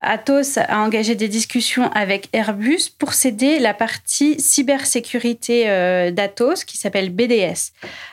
Atos 0.01 0.59
a 0.59 0.79
engagé 0.81 1.15
des 1.15 1.29
discussions 1.29 1.93
avec 1.93 2.29
Airbus 2.33 2.91
pour 2.99 3.13
céder 3.13 3.59
la 3.61 3.75
partie 3.75 4.41
cybersécurité 4.41 5.67
d'Atos 6.11 6.65
qui 6.65 6.77
s'appelle 6.77 7.11
BDS. 7.11 7.71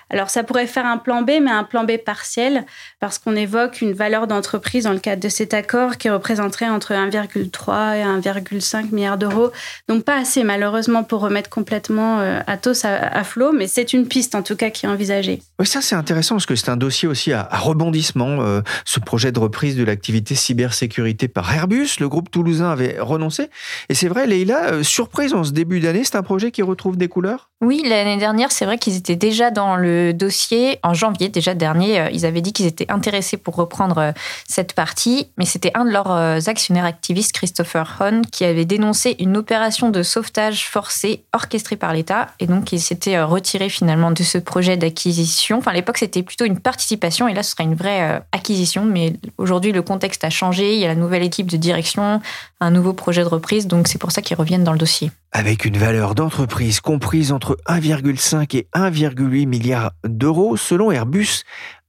Alors 0.10 0.30
ça 0.30 0.44
pourrait 0.44 0.68
faire 0.68 0.86
un 0.86 0.98
plan 0.98 1.22
B, 1.22 1.32
mais 1.42 1.52
un 1.52 1.64
plan 1.64 1.84
B 1.84 1.98
partiel, 1.98 2.66
parce 3.00 3.20
qu'on 3.20 3.36
évoque 3.36 3.82
une 3.82 3.94
valeur 3.94 4.28
d'entreprise 4.28 4.86
dans 4.86 4.94
le 4.94 5.00
cadre 5.00 5.22
de 5.22 5.30
cet 5.30 5.54
accord 5.54 5.98
qui 5.98 6.10
représenterait 6.10 6.70
entre 6.70 6.94
1,3 6.94 7.98
et 7.98 8.04
1,5 8.04 8.92
milliard 8.92 9.18
d'euros. 9.18 9.52
Donc 9.88 10.04
pas 10.04 10.18
assez 10.18 10.44
malheureusement 10.44 11.04
pour 11.04 11.22
remettre 11.22 11.50
complètement 11.50 12.20
euh, 12.20 12.40
Atos 12.48 12.86
à, 12.86 13.24
flot, 13.24 13.52
mais 13.52 13.68
c'est 13.68 13.94
une 13.94 14.08
piste 14.08 14.36
en 14.36 14.42
tout 14.42 14.56
cas 14.56 14.70
qui 14.70 14.86
est 14.86 14.90
envisagée. 14.90 15.42
Oui, 15.60 15.68
ça 15.68 15.82
c'est 15.82 15.96
intéressant 15.96 16.36
parce 16.36 16.46
que 16.46 16.56
c'est 16.56 16.70
un 16.70 16.78
dossier 16.78 17.08
aussi 17.08 17.34
à, 17.34 17.48
rebondissement. 17.52 18.42
Euh, 18.42 18.62
ce 18.86 19.00
projet 19.00 19.32
de 19.32 19.40
reprise 19.40 19.76
de 19.76 19.84
l'activité 19.84 20.36
cybersécurité 20.36 21.28
par 21.28 21.54
Airbus, 21.54 22.00
le 22.00 22.10
groupe 22.10 22.32
toulousain 22.32 22.72
avait 22.72 22.98
renoncé. 23.00 23.50
Et 23.90 23.94
c'est 23.94 24.08
vrai, 24.08 24.28
Leïla, 24.28 24.72
euh, 24.72 24.84
surprise 24.84 25.34
en 25.34 25.44
ce 25.44 25.52
début 25.52 25.80
d'année, 25.80 26.04
c'est 26.04 26.16
un 26.16 26.24
projet 26.24 26.52
qui 26.52 26.62
retrouve 26.62 26.98
des 26.98 27.08
couleurs? 27.08 27.50
Oui, 27.62 27.84
l'année 27.86 28.18
dernière, 28.18 28.52
c'est 28.52 28.66
vrai 28.66 28.78
qu'ils 28.78 28.96
étaient 28.96 29.18
déjà 29.18 29.52
dans 29.52 29.76
le 29.76 29.99
dossier, 30.14 30.80
en 30.84 30.94
janvier 30.94 31.30
déjà 31.30 31.54
dernier, 31.54 32.00
euh, 32.00 32.10
ils 32.12 32.26
avaient 32.26 32.42
dit 32.42 32.54
qu'ils 32.54 32.66
étaient 32.66 32.90
intéressés 32.92 33.38
pour 33.38 33.56
reprendre 33.56 33.98
euh, 33.98 34.12
cette 34.48 34.74
partie, 34.74 35.30
mais 35.38 35.46
c'était 35.46 35.72
un 35.76 35.86
de 35.86 35.92
leurs 35.92 36.12
euh, 36.12 36.40
actionnaires 36.48 36.86
activistes, 36.86 37.34
Christopher 37.34 38.02
Hahn, 38.02 38.26
qui 38.26 38.46
avait 38.46 38.66
dénoncé 38.66 39.16
une 39.20 39.38
opération 39.38 39.90
de 39.90 40.04
sauvetage 40.04 40.68
forcé 40.68 41.24
orchestrée 41.34 41.76
par 41.76 41.94
l'État, 41.94 42.28
et 42.40 42.48
donc 42.48 42.72
il 42.72 42.80
s'était 42.80 43.22
retiré 43.22 43.70
finalement 43.70 44.12
de 44.12 44.24
ce 44.24 44.38
projet 44.38 44.78
d'acquisition. 44.78 45.60
Enfin, 45.60 45.72
à 45.72 45.74
l'époque, 45.76 45.98
c'était 45.98 46.24
plutôt 46.24 46.46
une 46.46 46.60
participation, 46.60 47.28
et 47.28 47.34
là, 47.34 47.44
ce 47.44 47.52
serait 47.52 47.64
une 47.64 47.76
vraie 47.76 48.22
acquisition, 48.32 48.86
mais 48.86 49.14
aujourd'hui, 49.38 49.72
le 49.72 49.82
contexte 49.82 50.24
a 50.24 50.30
changé, 50.30 50.74
il 50.74 50.80
y 50.80 50.86
a 50.86 50.88
la 50.88 50.96
nouvelle 50.96 51.24
équipe 51.24 51.50
de 51.50 51.58
direction, 51.58 52.22
un 52.62 52.72
nouveau 52.72 52.94
projet 52.94 53.24
de 53.24 53.28
reprise, 53.28 53.68
donc 53.68 53.88
c'est 53.88 53.98
pour 53.98 54.12
ça 54.12 54.22
qu'ils 54.22 54.38
reviennent 54.38 54.64
dans 54.64 54.74
le 54.74 54.78
dossier. 54.78 55.12
Avec 55.32 55.66
une 55.66 55.78
valeur 55.78 56.16
d'entreprise 56.16 56.82
comprise 56.82 57.32
entre 57.32 57.58
1,5 57.68 58.58
et 58.58 58.68
1,8 58.74 59.48
milliard 59.48 59.92
d'euros, 60.04 60.58
selon 60.58 60.92
Airbus, 60.92 61.44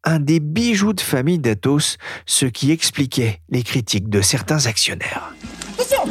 un 0.05 0.19
des 0.19 0.41
bijoux 0.41 0.93
de 0.93 1.00
famille 1.00 1.39
d'Atos, 1.39 1.99
ce 2.25 2.47
qui 2.47 2.71
expliquait 2.71 3.41
les 3.50 3.62
critiques 3.62 4.09
de 4.09 4.21
certains 4.21 4.67
actionnaires. 4.67 5.35
Attention! 5.75 6.05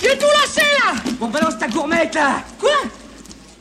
J'ai 0.00 0.18
tout 0.18 0.26
lâché 0.26 0.66
là! 0.84 1.00
Bon, 1.18 1.28
balance 1.28 1.58
ta 1.58 1.68
gourmette 1.68 2.14
là! 2.14 2.42
Quoi? 2.58 2.70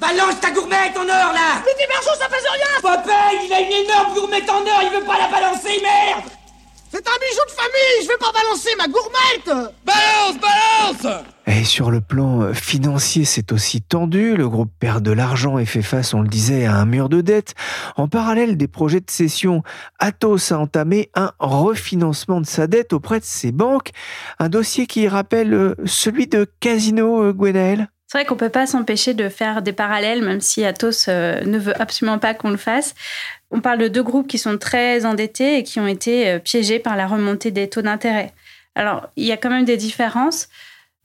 Balance 0.01 0.39
ta 0.41 0.51
gourmette 0.51 0.98
en 0.98 1.03
or 1.03 1.34
là! 1.34 1.62
Petit 1.63 1.88
bergeau, 1.88 2.20
ça 2.20 2.27
faisait 2.27 2.50
rien! 2.50 2.82
Popeye, 2.82 3.46
il 3.46 3.53
a 3.53 3.62
une 3.62 3.86
énorme 3.86 4.13
gourmette 4.15 4.50
en 4.50 4.62
or, 4.62 4.82
il 4.84 5.00
veut 5.00 5.05
pas 5.05 5.20
la 5.20 5.29
balancer, 5.29 5.82
merde 5.82 6.35
c'est 6.95 7.09
un 7.09 7.19
bijou 7.19 7.41
de 7.45 7.51
famille, 7.51 8.03
je 8.03 8.07
vais 8.07 8.17
pas 8.17 8.31
balancer 8.31 8.69
ma 8.77 8.87
gourmette 8.87 9.73
Balance, 9.85 11.03
balance 11.03 11.25
Et 11.45 11.65
sur 11.65 11.91
le 11.91 11.99
plan 11.99 12.41
euh, 12.41 12.53
financier, 12.53 13.25
c'est 13.25 13.51
aussi 13.51 13.81
tendu. 13.81 14.37
Le 14.37 14.47
groupe 14.47 14.71
perd 14.79 15.03
de 15.03 15.11
l'argent 15.11 15.57
et 15.57 15.65
fait 15.65 15.81
face, 15.81 16.13
on 16.13 16.21
le 16.21 16.29
disait, 16.29 16.65
à 16.65 16.75
un 16.75 16.85
mur 16.85 17.09
de 17.09 17.19
dette. 17.19 17.53
En 17.97 18.07
parallèle 18.07 18.55
des 18.55 18.69
projets 18.69 19.01
de 19.01 19.11
cession, 19.11 19.61
Atos 19.99 20.53
a 20.53 20.57
entamé 20.57 21.09
un 21.15 21.33
refinancement 21.39 22.39
de 22.39 22.45
sa 22.45 22.67
dette 22.67 22.93
auprès 22.93 23.19
de 23.19 23.25
ses 23.25 23.51
banques. 23.51 23.89
Un 24.39 24.47
dossier 24.47 24.87
qui 24.87 25.09
rappelle 25.09 25.53
euh, 25.53 25.75
celui 25.83 26.27
de 26.27 26.49
Casino, 26.61 27.23
euh, 27.23 27.33
Gwenaël 27.33 27.89
c'est 28.15 28.22
vrai 28.22 28.29
qu'on 28.29 28.38
peut 28.38 28.48
pas 28.48 28.65
s'empêcher 28.65 29.13
de 29.13 29.27
faire 29.27 29.62
des 29.62 29.74
parallèles, 29.74 30.22
même 30.22 30.39
si 30.39 30.63
Atos 30.63 31.10
ne 31.10 31.57
veut 31.57 31.79
absolument 31.81 32.17
pas 32.17 32.34
qu'on 32.34 32.50
le 32.50 32.55
fasse. 32.55 32.95
On 33.51 33.62
parle 33.62 33.77
de 33.77 33.88
deux 33.88 34.03
groupes 34.03 34.27
qui 34.27 34.38
sont 34.38 34.57
très 34.57 35.05
endettés 35.05 35.57
et 35.57 35.63
qui 35.63 35.79
ont 35.79 35.88
été 35.88 36.29
euh, 36.29 36.39
piégés 36.39 36.79
par 36.79 36.95
la 36.95 37.07
remontée 37.07 37.51
des 37.51 37.69
taux 37.69 37.81
d'intérêt. 37.81 38.34
Alors, 38.75 39.07
il 39.15 39.25
y 39.25 39.31
a 39.31 39.38
quand 39.38 39.50
même 39.50 39.65
des 39.65 39.77
différences. 39.77 40.50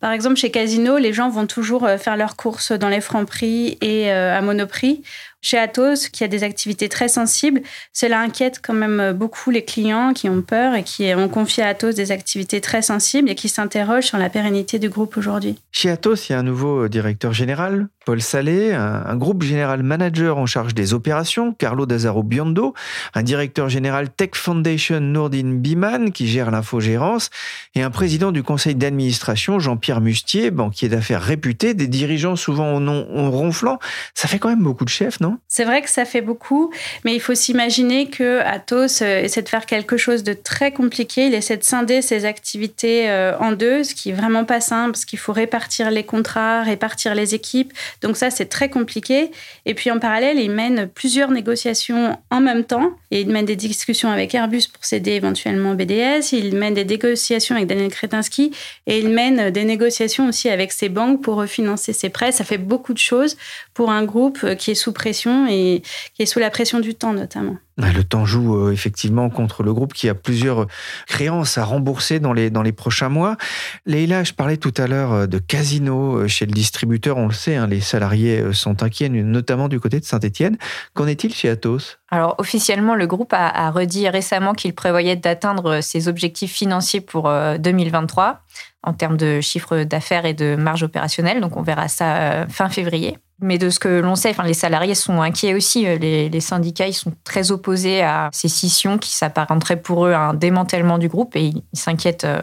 Par 0.00 0.12
exemple, 0.12 0.37
chez 0.37 0.50
Casino, 0.50 0.99
les 0.99 1.12
gens 1.12 1.29
vont 1.29 1.47
toujours 1.47 1.85
euh, 1.85 1.99
faire 1.99 2.17
leurs 2.17 2.37
courses 2.37 2.73
dans 2.73 2.88
les 2.88 3.00
francs 3.00 3.26
prix 3.26 3.76
et 3.81 4.11
euh, 4.11 4.37
à 4.37 4.40
Monoprix. 4.40 5.02
Chez 5.42 5.59
Atos, 5.59 6.09
qui 6.09 6.23
a 6.25 6.28
des 6.28 6.44
activités 6.44 6.88
très 6.88 7.09
sensibles, 7.09 7.62
cela 7.92 8.20
inquiète 8.20 8.61
quand 8.62 8.75
même 8.75 9.12
beaucoup 9.12 9.50
les 9.50 9.64
clients 9.64 10.12
qui 10.12 10.28
ont 10.28 10.42
peur 10.42 10.75
et 10.75 10.82
qui 10.82 11.12
ont 11.14 11.28
confié 11.28 11.62
à 11.62 11.68
Atos 11.68 11.94
des 11.94 12.12
activités 12.12 12.61
très 12.61 12.82
sensibles 12.82 13.30
et 13.30 13.35
qui 13.35 13.49
s'interrogent 13.49 14.06
sur 14.06 14.18
la 14.18 14.28
pérennité 14.28 14.78
du 14.78 14.88
groupe 14.88 15.16
aujourd'hui. 15.16 15.56
Chez 15.73 15.90
Atos, 15.90 16.28
il 16.28 16.32
y 16.32 16.35
a 16.35 16.38
un 16.38 16.42
nouveau 16.42 16.88
directeur 16.88 17.32
général, 17.32 17.88
Paul 18.06 18.20
Salé, 18.23 18.73
un, 18.73 19.16
groupe 19.16 19.42
général 19.42 19.82
manager 19.82 20.38
en 20.38 20.47
charge 20.47 20.75
des 20.75 20.94
opérations, 20.94 21.52
Carlo 21.52 21.87
Dazzaro 21.87 22.23
Biondo, 22.23 22.75
un 23.14 23.23
directeur 23.23 23.68
général 23.68 24.11
Tech 24.11 24.30
Foundation, 24.35 25.00
Nourdine 25.00 25.61
Biman, 25.61 26.11
qui 26.11 26.26
gère 26.26 26.50
l'infogérance, 26.50 27.30
et 27.75 27.82
un 27.82 27.90
président 27.90 28.32
du 28.32 28.42
conseil 28.42 28.75
d'administration, 28.75 29.59
Jean-Pierre 29.59 30.00
Mustier, 30.00 30.50
banquier 30.50 30.88
d'affaires 30.88 31.23
réputé, 31.23 31.75
des 31.75 31.87
dirigeants 31.87 32.37
souvent 32.37 32.75
au 32.75 32.80
nom 32.80 33.30
ronflant. 33.30 33.78
Ça 34.14 34.28
fait 34.28 34.38
quand 34.38 34.49
même 34.49 34.62
beaucoup 34.62 34.85
de 34.85 34.90
chefs, 34.90 35.20
non? 35.20 35.30
C'est 35.49 35.65
vrai 35.65 35.83
que 35.83 35.91
ça 35.91 36.05
fait 36.05 36.21
beaucoup, 36.21 36.73
mais 37.05 37.15
il 37.15 37.21
faut 37.21 37.35
s'imaginer 37.35 38.09
que 38.09 38.41
Atos 38.41 39.03
euh, 39.03 39.23
essaie 39.23 39.43
de 39.43 39.49
faire 39.49 39.67
quelque 39.67 39.97
chose 39.97 40.23
de 40.23 40.33
très 40.33 40.73
compliqué. 40.73 41.27
Il 41.27 41.35
essaie 41.35 41.57
de 41.57 41.65
scinder 41.65 42.03
ses 42.03 42.25
activités 42.25 43.11
euh, 43.11 43.37
en 43.39 43.53
deux, 43.53 43.85
ce 43.85 43.95
qui 43.95 44.11
est 44.11 44.15
vraiment 44.15 44.45
pas 44.45 44.61
simple, 44.61 44.93
parce 44.93 45.05
qu'il 45.05 45.19
faut 45.19 45.33
répartir 45.33 45.91
les 45.91 46.05
contrats, 46.05 46.63
répartir 46.63 47.15
les 47.15 47.35
équipes. 47.35 47.73
Donc 48.03 48.17
ça, 48.17 48.31
c'est 48.31 48.47
très 48.47 48.69
compliqué. 48.69 49.31
Et 49.67 49.75
puis 49.75 49.91
en 49.91 49.99
parallèle, 49.99 50.39
il 50.39 50.51
mène 50.51 50.89
plusieurs 50.89 51.31
négociations 51.31 52.19
en 52.31 52.41
même 52.41 52.65
temps. 52.65 52.93
Et 53.11 53.23
il 53.23 53.29
mène 53.29 53.45
des 53.45 53.57
discussions 53.57 54.11
avec 54.11 54.35
Airbus 54.35 54.69
pour 54.73 54.85
céder 54.85 55.13
éventuellement 55.13 55.75
BDS. 55.75 56.33
Il 56.33 56.55
mène 56.57 56.75
des 56.75 56.85
négociations 56.85 57.57
avec 57.57 57.67
Daniel 57.67 57.91
Kretinsky. 57.91 58.53
Et 58.87 58.99
il 58.99 59.09
mène 59.09 59.51
des 59.51 59.65
négociations 59.65 60.29
aussi 60.29 60.49
avec 60.49 60.73
ses 60.73 60.89
banques 60.89 61.23
pour 61.23 61.35
refinancer 61.37 61.93
ses 61.93 62.09
prêts. 62.09 62.33
Ça 62.33 62.45
fait 62.45 62.59
beaucoup 62.59 62.93
de 62.93 62.99
choses 62.99 63.37
pour 63.81 63.91
un 63.91 64.05
groupe 64.05 64.57
qui 64.57 64.73
est 64.73 64.75
sous 64.75 64.93
pression 64.93 65.47
et 65.49 65.81
qui 66.13 66.21
est 66.21 66.27
sous 66.27 66.39
la 66.39 66.51
pression 66.51 66.81
du 66.81 66.95
temps 66.95 67.15
notamment. 67.15 67.57
Le 67.79 68.03
temps 68.03 68.27
joue 68.27 68.55
euh, 68.55 68.73
effectivement 68.73 69.31
contre 69.31 69.63
le 69.63 69.73
groupe 69.73 69.95
qui 69.95 70.11
a 70.11 70.15
plusieurs 70.15 70.67
créances 71.07 71.57
à 71.57 71.65
rembourser 71.65 72.21
dans 72.21 72.35
les, 72.35 72.51
dans 72.51 72.61
les 72.61 72.73
prochains 72.73 73.09
mois. 73.09 73.39
Leïla, 73.87 74.23
je 74.23 74.35
parlais 74.35 74.59
tout 74.59 74.75
à 74.77 74.87
l'heure 74.87 75.13
euh, 75.15 75.27
de 75.27 75.39
casino 75.39 76.19
euh, 76.19 76.29
chez 76.29 76.45
le 76.45 76.53
distributeur. 76.53 77.17
On 77.17 77.29
le 77.29 77.33
sait, 77.33 77.57
hein, 77.57 77.67
les 77.67 77.81
salariés 77.81 78.53
sont 78.53 78.83
inquiets, 78.83 79.09
notamment 79.09 79.69
du 79.69 79.81
côté 79.81 79.99
de 79.99 80.05
Saint-Etienne. 80.05 80.59
Qu'en 80.93 81.07
est-il 81.07 81.33
chez 81.33 81.49
Atos? 81.49 81.99
Alors, 82.11 82.35
officiellement, 82.37 82.95
le 82.95 83.07
groupe 83.07 83.33
a, 83.33 83.49
a 83.49 83.71
redit 83.71 84.11
récemment 84.11 84.53
qu'il 84.53 84.75
prévoyait 84.75 85.17
d'atteindre 85.17 85.81
ses 85.81 86.07
objectifs 86.07 86.53
financiers 86.53 87.01
pour 87.01 87.33
2023 87.59 88.43
en 88.83 88.93
termes 88.93 89.17
de 89.17 89.41
chiffre 89.41 89.85
d'affaires 89.85 90.27
et 90.27 90.35
de 90.35 90.55
marge 90.55 90.83
opérationnelle. 90.83 91.41
Donc, 91.41 91.57
on 91.57 91.63
verra 91.63 91.89
ça 91.89 92.47
fin 92.49 92.69
février. 92.69 93.17
Mais 93.42 93.59
de 93.59 93.70
ce 93.70 93.78
que 93.78 93.88
l'on 93.88 94.16
sait, 94.16 94.35
les 94.44 94.54
salariés 94.54 94.94
sont 94.94 95.23
inquiets 95.23 95.54
aussi. 95.54 95.87
Euh, 95.87 95.97
les, 95.99 96.40
syndicats 96.40 96.87
ils 96.87 96.94
sont 96.94 97.12
très 97.25 97.50
opposés 97.50 98.02
à 98.02 98.28
ces 98.32 98.49
scissions 98.49 98.99
qui 98.99 99.12
s'apparenteraient 99.12 99.80
pour 99.80 100.06
eux 100.06 100.12
à 100.12 100.20
un 100.20 100.35
démantèlement 100.35 100.99
du 100.99 101.09
groupe 101.09 101.37
et 101.37 101.52
ils 101.73 101.78
s'inquiètent 101.78 102.25
euh, 102.25 102.42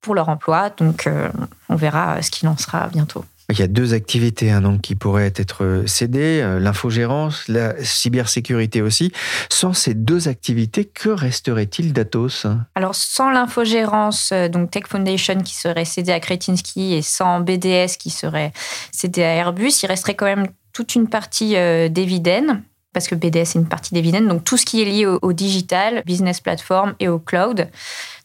pour 0.00 0.14
leur 0.14 0.28
emploi. 0.28 0.70
Donc, 0.70 1.06
euh, 1.06 1.28
on 1.68 1.76
verra 1.76 2.20
ce 2.22 2.30
qu'il 2.30 2.48
en 2.48 2.56
sera 2.56 2.88
bientôt. 2.88 3.24
Il 3.48 3.58
y 3.60 3.62
a 3.62 3.68
deux 3.68 3.94
activités 3.94 4.50
hein, 4.50 4.60
donc, 4.60 4.80
qui 4.80 4.96
pourraient 4.96 5.32
être 5.36 5.84
cédées, 5.86 6.40
euh, 6.42 6.58
l'infogérance, 6.58 7.46
la 7.46 7.74
cybersécurité 7.82 8.82
aussi. 8.82 9.12
Sans 9.50 9.72
ces 9.72 9.94
deux 9.94 10.26
activités, 10.26 10.84
que 10.84 11.10
resterait-il 11.10 11.92
d'Atos? 11.92 12.46
Alors 12.74 12.96
sans 12.96 13.30
l'infogérance, 13.30 14.30
euh, 14.32 14.48
donc 14.48 14.72
Tech 14.72 14.84
Foundation 14.88 15.40
qui 15.42 15.54
serait 15.54 15.84
cédée 15.84 16.10
à 16.10 16.18
Kretinsky 16.18 16.94
et 16.94 17.02
sans 17.02 17.40
BDS 17.40 17.96
qui 17.98 18.10
serait 18.10 18.52
cédé 18.90 19.22
à 19.22 19.34
Airbus, 19.34 19.70
il 19.82 19.86
resterait 19.86 20.16
quand 20.16 20.26
même 20.26 20.48
toute 20.72 20.96
une 20.96 21.08
partie 21.08 21.56
euh, 21.56 21.88
d'Eviden 21.88 22.62
parce 22.96 23.08
que 23.08 23.14
BDS 23.14 23.36
est 23.36 23.54
une 23.56 23.68
partie 23.68 23.92
d'Eviden, 23.92 24.26
donc 24.26 24.42
tout 24.42 24.56
ce 24.56 24.64
qui 24.64 24.80
est 24.80 24.86
lié 24.86 25.04
au, 25.04 25.32
digital, 25.34 26.02
business 26.06 26.40
platform 26.40 26.94
et 26.98 27.08
au 27.08 27.18
cloud. 27.18 27.68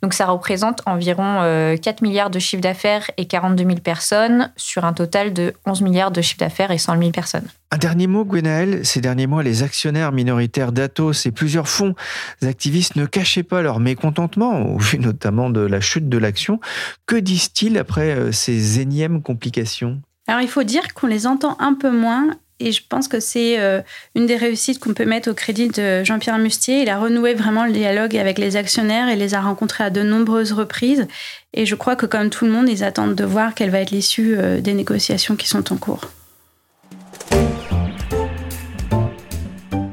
Donc 0.02 0.14
ça 0.14 0.28
représente 0.28 0.82
environ 0.86 1.40
4 1.42 1.44
euh, 1.44 1.76
milliards 2.02 2.30
de 2.30 2.40
chiffre 2.40 2.62
d'affaires 2.62 3.12
et 3.18 3.26
42 3.26 3.66
000 3.66 3.76
personnes 3.80 4.50
sur 4.56 4.86
un 4.86 4.94
total 4.94 5.34
de 5.34 5.54
11 5.66 5.82
milliards 5.82 6.12
de 6.12 6.22
chiffre 6.22 6.40
d'affaires 6.40 6.72
et 6.72 6.78
100 6.78 7.00
000 7.00 7.12
personnes. 7.12 7.44
Un 7.72 7.80
dernier 7.80 8.08
mot, 8.08 8.24
Gwenaël. 8.24 8.86
Ces 8.86 9.02
derniers 9.02 9.28
mois, 9.28 9.44
les 9.44 9.62
actionnaires 9.62 10.14
minoritaires 10.14 10.72
d'Atos 10.72 11.26
et 11.26 11.32
plusieurs 11.32 11.68
fonds 11.68 11.94
activistes 12.42 12.96
ne 12.96 13.06
cachaient 13.06 13.44
pas 13.44 13.62
leur 13.62 13.82
mécontentement, 13.82 14.62
au 14.62 14.78
vu 14.78 15.00
notamment 15.00 15.50
de 15.50 15.60
la 15.60 15.82
chute 15.82 16.08
de 16.08 16.18
l'action. 16.18 16.62
Que 17.08 17.18
disent-ils 17.18 17.78
après 17.78 18.16
euh, 18.16 18.32
ces 18.32 18.80
énièmes 18.80 19.22
complications? 19.22 20.02
Alors 20.28 20.40
il 20.40 20.48
faut 20.48 20.64
dire 20.64 20.94
qu'on 20.94 21.08
les 21.08 21.28
entend 21.28 21.58
un 21.60 21.74
peu 21.74 21.92
moins 21.92 22.30
et 22.62 22.72
je 22.72 22.82
pense 22.88 23.08
que 23.08 23.20
c'est 23.20 23.60
euh, 23.60 23.82
une 24.16 24.26
des 24.26 24.36
réussites 24.36 24.80
qu'on 24.80 24.94
peut 24.94 25.06
mettre 25.06 25.30
au 25.30 25.34
crédit 25.34 25.68
de 25.68 26.04
Jean-Pierre 26.04 26.38
Mustier. 26.38 26.82
Il 26.82 26.90
a 26.90 27.00
renoué 27.00 27.34
vraiment 27.34 27.66
le 27.66 27.72
dialogue 27.72 28.16
avec 28.16 28.38
les 28.38 28.56
actionnaires 28.56 29.10
et 29.10 29.16
les 29.16 29.34
a 29.34 29.42
rencontrés 29.42 29.84
à 29.84 29.90
de 29.90 30.04
nombreuses 30.04 30.52
reprises. 30.52 31.08
Et 31.54 31.66
je 31.66 31.76
crois 31.76 31.96
que 31.96 32.06
comme 32.06 32.30
tout 32.30 32.46
le 32.46 32.52
monde, 32.52 32.70
ils 32.70 32.84
attendent 32.84 33.16
de 33.16 33.26
voir 33.26 33.56
quelle 33.56 33.70
va 33.70 33.80
être 33.80 33.92
l'issue 33.92 34.36
euh, 34.38 34.62
des 34.62 34.74
négociations 34.74 35.36
qui 35.36 35.48
sont 35.48 35.74
en 35.74 35.78
cours. 35.78 36.02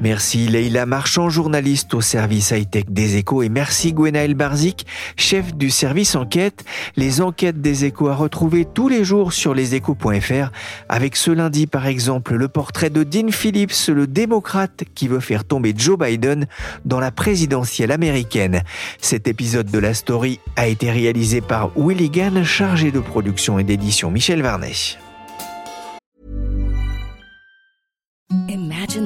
Merci 0.01 0.47
Leïla 0.47 0.85
Marchand, 0.85 1.29
journaliste 1.29 1.93
au 1.93 1.99
service 1.99 2.51
high-tech 2.51 2.85
des 2.87 3.17
échos 3.17 3.43
et 3.43 3.49
merci 3.49 3.91
Gwenaël 3.91 4.33
Barzik, 4.33 4.85
chef 5.17 5.53
du 5.53 5.69
service 5.69 6.15
enquête. 6.15 6.63
Les 6.95 7.19
enquêtes 7.19 7.59
des 7.59 7.83
échos 7.83 8.07
à 8.07 8.15
retrouver 8.15 8.63
tous 8.63 8.87
les 8.87 9.03
jours 9.03 9.33
sur 9.33 9.53
leséchos.fr 9.53 10.51
avec 10.87 11.17
ce 11.17 11.31
lundi 11.31 11.67
par 11.67 11.85
exemple 11.85 12.35
le 12.35 12.47
portrait 12.47 12.89
de 12.89 13.03
Dean 13.03 13.29
Phillips, 13.29 13.89
le 13.89 14.07
démocrate 14.07 14.85
qui 14.95 15.09
veut 15.09 15.19
faire 15.19 15.43
tomber 15.43 15.73
Joe 15.75 15.99
Biden 15.99 16.47
dans 16.85 17.01
la 17.01 17.11
présidentielle 17.11 17.91
américaine. 17.91 18.63
Cet 19.01 19.27
épisode 19.27 19.69
de 19.69 19.79
la 19.79 19.93
story 19.93 20.39
a 20.55 20.67
été 20.67 20.91
réalisé 20.91 21.41
par 21.41 21.71
Willy 21.75 22.09
Gann, 22.09 22.45
chargé 22.45 22.91
de 22.91 23.01
production 23.01 23.59
et 23.59 23.65
d'édition 23.65 24.11
Michel 24.11 24.41
Varnet. 24.43 24.97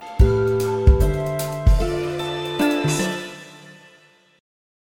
you 0.00 0.29